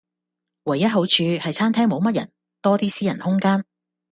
[0.63, 2.31] 唯一好處係餐廳無乜人，
[2.63, 3.65] 多啲私人空間